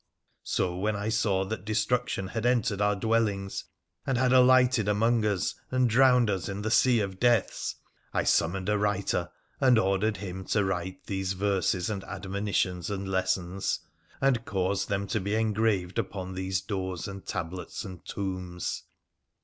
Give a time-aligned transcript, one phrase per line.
[0.47, 3.63] So when I saw that 342 WONDERFUL ADVENTURES OF destruction had entered our dwellings,
[4.07, 7.75] and had alighted among us, and drowned us in the sea of deaths,
[8.11, 9.29] I summoned a writer,
[9.59, 13.81] and ordered him to write these verses and admonitions and lessons,
[14.19, 18.85] and caused them to be engraved upon these doors and tablets and tombs.